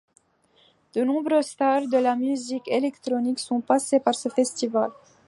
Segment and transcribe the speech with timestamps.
[0.95, 4.89] De nombreuses stars de la musique électronique sont passées par ce festival.